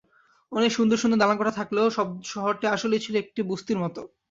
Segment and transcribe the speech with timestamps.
[0.51, 1.87] অনেক সুন্দর সুন্দর দালানকোঠা থাকলেও
[2.31, 4.01] শহরটি আসলেই ছিল একটি বস্তির মতো।